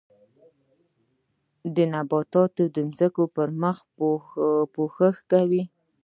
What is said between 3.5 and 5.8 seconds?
مخ پوښښ کوي